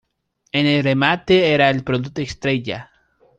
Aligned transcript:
En 0.51 0.65
el 0.65 0.83
remate 0.83 1.53
era 1.53 1.69
el 1.69 1.83
producto 1.83 2.21
estrella. 2.21 2.89